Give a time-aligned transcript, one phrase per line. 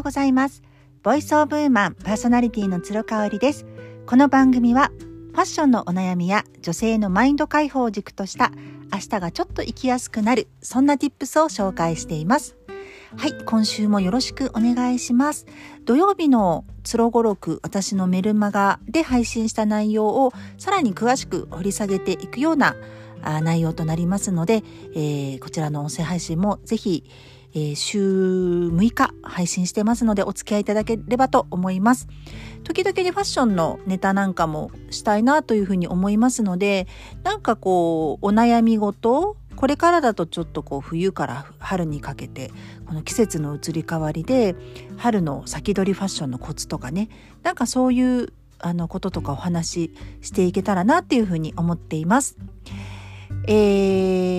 [0.00, 0.62] ようございます。
[1.02, 3.66] ボイスオブウーマンパーソナリティの鶴香織です。
[4.06, 4.90] この番組は
[5.32, 8.50] ファッションのお悩みや女性のマインド解放を軸とした
[8.90, 12.56] 明日がちょっと生きやすくなるそんな tips を紹介しています。
[13.14, 15.44] はい今週もよろしくお願いします。
[15.84, 22.74] 土曜日のつろごろく私のメルマガで配信した内容をさらに詳しく掘り下げていくような
[23.42, 24.62] 内容となりますので、
[24.94, 27.04] えー、こちらの音声配信もぜひ
[27.52, 32.08] えー、週6日配信してますのでお付き合いいただければと思います。
[32.64, 36.86] 時々にファッションのネタなんかもしたいなというふうに思いますので、
[37.22, 42.50] なんかこう、お悩み事これからだとちょっとこう冬から春にかけて
[42.86, 44.56] この季節の移り変わりで
[44.96, 47.10] 春の先取りファッションのコツとかね
[47.42, 52.38] なんかそういうあのこととかお話ししていけたらなっていうふうに思っています。
[53.46, 54.29] えー、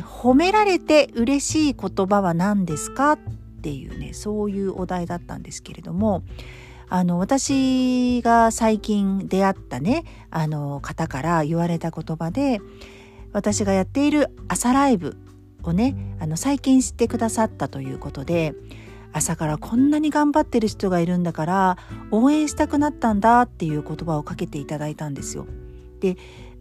[0.00, 3.12] 褒められて嬉しい言葉は何ですか？
[3.12, 3.18] っ
[3.60, 6.22] ていうねそういうお題だったんですけれども
[6.88, 12.60] あの私が最近出会ったねあの方から言われた言葉で
[13.32, 15.16] 私がやっている朝ライブ
[15.64, 18.54] をねあの最近知ってくださったということで
[19.12, 21.78] 朝からこんなに頑張ってる人がいるんだから
[22.10, 25.46] 応援したくなったんだっていう言葉をかけていただいたんですよ。
[26.00, 26.16] で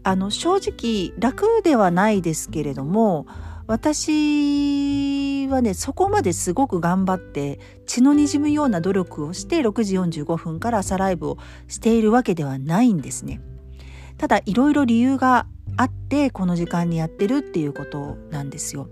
[0.08, 3.28] あの正直楽ではないですけれども
[3.68, 13.42] 私はねそこまですごく頑張って血のにじむような努力をして6時45分から朝ライブをしているわけではないんですね。
[14.18, 18.88] ただいろいろ理由があってこの時間にやってるっていうことなんですよ。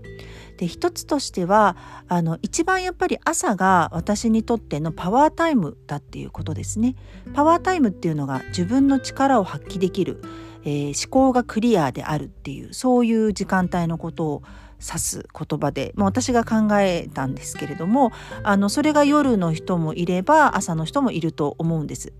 [0.58, 1.78] で一つとしては
[2.08, 6.94] あの一番やっぱり朝が私にとってのパワータイムだっていうことですね。
[7.32, 10.22] パワータイムっていうのが自分の力を発揮できる
[10.66, 14.42] えー、思考がクリアであるっていうそういう時間帯のことを
[14.84, 18.10] 指す言葉で、まあ、私が考えたんですけれども
[18.42, 22.12] あのそれが夜の人もいれば朝の人もいると思うんです。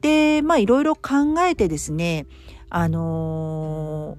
[0.00, 2.26] でまあいろいろ考えてですね
[2.70, 4.16] あの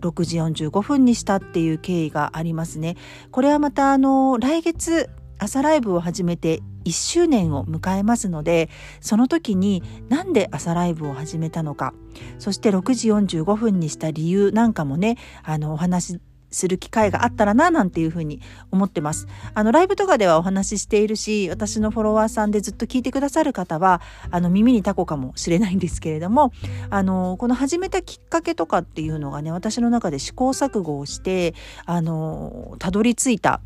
[0.00, 2.96] ー、6時45分にしたっていう経緯がありますね。
[3.30, 8.68] これはまたあの来月朝ライブを始めて1周年を迎えますので
[9.00, 11.94] その時になんで朝ライブを始めたのか
[12.38, 16.20] そして6時45分にした理由なんかもねあのお話し
[16.52, 18.40] する機会があったらななんていうふうに
[18.70, 19.26] 思ってます。
[19.54, 24.00] あのライブとかではお話ししているし私のフォロワーさんでずっと聞いてくださる方は
[24.30, 26.52] あの耳にタコかもしれないんですけれども
[26.90, 31.54] あのこの始めたきっかけとかっていうのがね私の中で試行錯誤をして
[31.86, 33.60] あのたどり着いた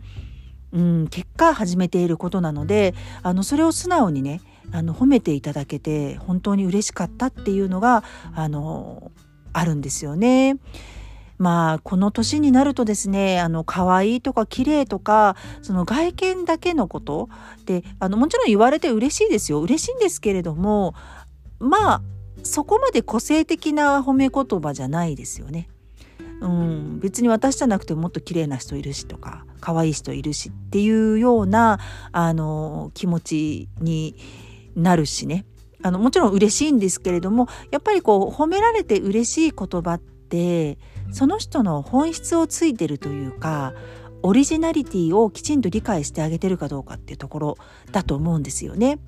[0.72, 4.40] うん、結果始めていることなのであのそれを素直にね
[4.72, 8.04] あの褒めていただけて本当に嬉しかったっていうのが
[8.34, 9.10] あの
[9.52, 10.58] あるんですよね。
[11.38, 17.28] まあこの年になるとですねあの可愛いとか綺麗とかその外見だけのこと
[17.66, 20.94] であのもちろん言われて嬉しいですよ嬉しいんですけれども
[21.58, 22.02] まあ
[22.42, 25.68] そこまで個性的な褒め言葉じゃないですよね。
[26.40, 31.78] うん、別に私じゃなくてもっと綺麗な人いるしとか可愛い人いるしっていうような
[32.12, 34.16] あの気持ちに
[34.74, 35.46] なるしね
[35.82, 40.78] あのもちろん嬉しいんですけれどもやっぱりこう褒められて嬉しい言葉って
[41.10, 43.72] その人の本質をついてるというか
[44.22, 47.58] オリジナリティをきちんと理解してあげてるかどうかっていうところ
[47.92, 48.98] だと思うんですよね。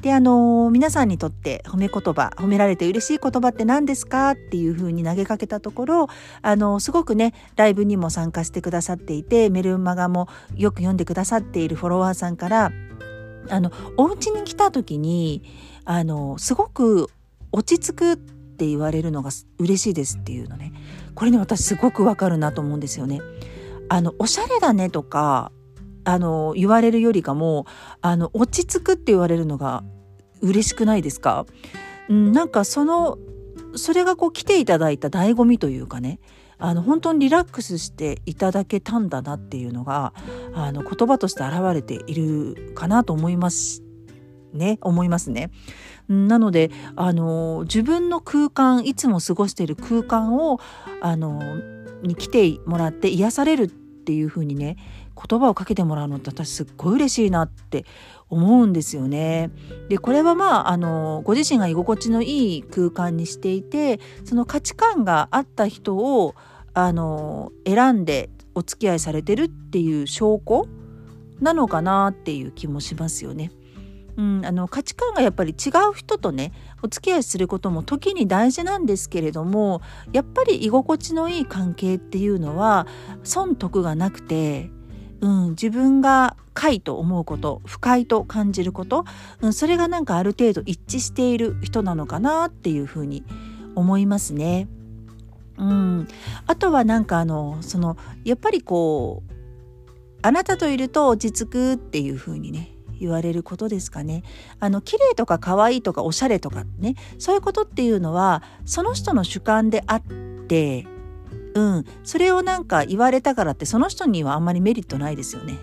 [0.00, 4.30] であの皆さんにとって褒め言葉褒められて嬉しい言葉って何ですか？
[4.30, 6.08] っていうふうに投げかけたところ
[6.40, 12.70] あのすごくねライブにも参加してくださっていてメルマガもよく読んでくださっているフォロワーさんから
[13.50, 15.42] あのお家に来た時に
[15.84, 17.08] あのすごく
[17.50, 20.72] 落ち着くって言われるのが嬉しいですっていうのね
[21.14, 23.20] これね私すごくわかるなと思うんですよね。
[23.88, 25.50] あのおしゃれだねとか
[26.08, 27.66] あの言われるよりかも
[28.00, 29.84] あの落ち着くって言われるのが
[30.40, 31.44] 嬉しくないですか、
[32.08, 33.18] うん、なんかその
[33.76, 36.18] それがこう来ていただいた醍醐味というかね
[36.56, 40.14] あの本当にリラックスしていただけたんだなっていうのが
[40.54, 43.82] あの言葉として現れているかなと思います
[44.54, 45.50] ね思いますね。
[46.08, 50.58] なのであの自分の空間いつも過ごしている空間を
[51.02, 51.42] あの
[52.02, 54.78] に来てもらって癒されるっていう風にね
[55.18, 57.84] 言葉をかけてもらうのって私すっごい嬉しいなって
[58.30, 59.50] 思うんですよね。
[59.88, 66.34] でこれはまああのご自身が居心地のいい空間にしていてその価値観があった人を
[66.74, 70.66] あの選んでお付き合いされてるっていう証拠
[71.40, 73.50] なのかなっていう気もしますよね。
[74.16, 79.80] うん、あの価値観がやっぱり違う人とねお付き合いすることも時に大事なんですけれども
[80.12, 82.88] やっぱり居心地のいい関係っていうのは
[83.22, 84.72] 損得がなくて
[85.20, 89.04] うん、自分が深いと思うこと不快と感じること、
[89.40, 93.24] うん、それがなんかある程度一致している人なのかなっていうふうに
[93.76, 94.66] 思いますね。
[95.56, 96.08] うん、
[96.46, 99.32] あとはなんかあのそのやっぱりこう
[100.22, 104.24] あなたといると落ち着くっていう風にね言われることですかね。
[104.58, 110.86] あの綺麗とか可愛いとかおしゃれとかねそういうことっていうのはその人の主観であって
[111.58, 115.58] うんそれをなんか言われたからってその人にはあんまりメリットないですよね。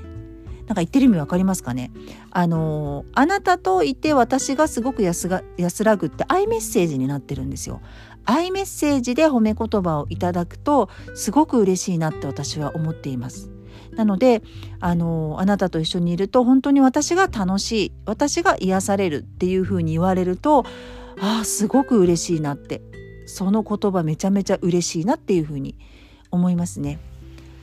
[0.67, 1.91] なんか言ってる意味わかりますかね？
[2.31, 7.81] あのあなたといて私がすごく安が安らぐってアイメッセージになってるんですよ。
[8.25, 13.51] アイメッセージで褒め言葉をいただくとすごく嬉しいなって私は思っています。
[13.95, 14.41] なので
[14.79, 20.65] あのあなたと一緒にいると本当に私が楽しい私が癒されるっていうふうに言われると
[21.21, 22.81] ああすごく嬉しいなって
[23.25, 25.75] その言葉めちゃめちゃ嬉しいなっていうふうに
[26.31, 26.99] 思いますね。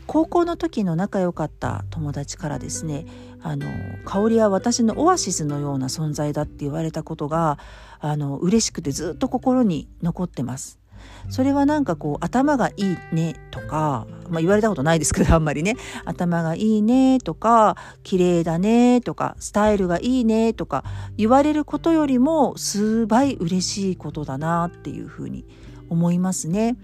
[0.06, 3.06] 高校の時の仲良かった友達からですね
[3.40, 3.66] あの
[4.04, 7.58] 香りは私のオアシスのような存在だって言われたことが
[8.00, 10.81] あの嬉しくてずっと心に残ってます。
[11.28, 20.84] それはなんかこう頭がいいねとか、まあ、言われたことないですけど あんまりね頭がいいねとか綺麗だねとかスタイルがいいねとか
[21.16, 25.44] 言われることよりも数倍嬉しいことだなっていうふうに
[25.88, 26.76] 思いますね。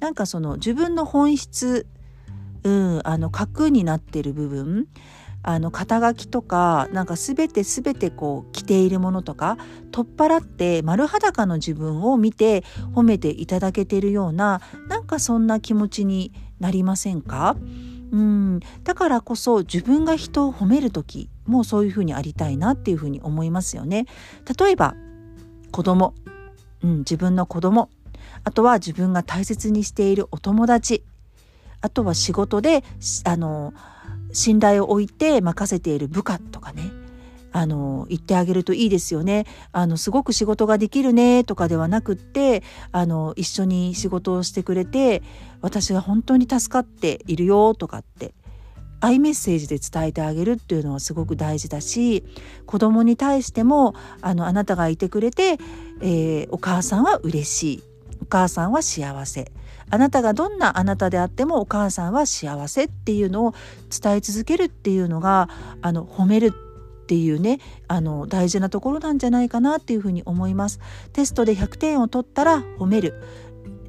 [0.00, 1.86] なんかその自分の本質、
[2.64, 4.88] うん、あの核になってる部分
[5.48, 9.58] あの肩書きとかなんか全て全てこう着ているものとか
[9.92, 12.64] 取っ払って丸裸の自分を見て
[12.94, 17.56] 褒めていただけているようななんかそんな気持ちになりませんか？
[18.10, 18.60] うん。
[18.82, 24.06] だからこそ自分が人を褒める時もそういうふうにありたいなっていうふうに思いますよね。
[24.58, 24.96] 例えば
[25.70, 26.12] 子供、
[26.82, 27.88] うん、自分の子供。
[28.42, 31.04] あとは自分が大切にしているお友達。
[31.82, 32.82] あとは仕事で
[33.24, 33.72] あの
[34.36, 36.90] 信頼を置いて任せている部下とかね
[37.52, 39.46] あの言ってあげるといいですよね。
[39.72, 42.62] あのすごく仕事ができるねとかではなくって
[42.92, 45.22] あの一緒に仕事をしてくれて
[45.62, 48.34] 私が本当に助かっているよとかって
[49.00, 52.24] アイメッセージで伝えてあげるっていうのはすごく大事だし
[52.66, 55.56] 子供に対してもあのあなたがいてくれて、
[56.02, 57.82] えー、お母さんは嬉しい。
[58.20, 59.50] お母さんは幸せ。
[59.90, 63.54] あなたがどんなあなたであってもお母さんは幸せっていうのを
[63.90, 65.48] 伝え続けるっていうのが
[65.82, 70.80] あの褒めるっていうねあの大事なところなんじゃないかなっていうふうに思います。
[71.12, 73.22] テストで100点を取ったら褒める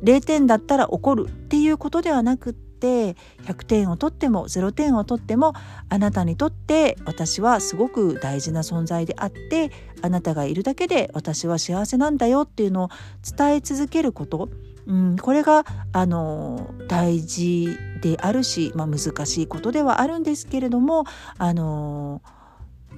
[0.03, 5.53] 0点だったら怒るっていうことではなくって100点を取っても0点を取っても
[5.89, 9.71] あなたにとって私はすごく大事な存在であって
[10.03, 12.89] あなたがいるだけで私は幸せなんだよっていうのを
[13.37, 14.49] 伝え続けること
[14.87, 21.03] うん、これがあの大事であるし、まあ、難しいことではあるんですけれども
[21.37, 22.21] あの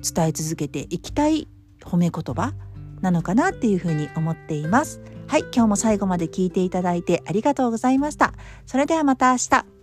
[0.02, 1.48] 伝え続けていきたい
[1.84, 2.54] 褒め言葉
[3.02, 5.02] なのかなっていうふうに思っています。
[5.28, 8.34] はい、今日も最後まで聞いていただいてありがとうございました。
[8.66, 9.79] それではまた明日。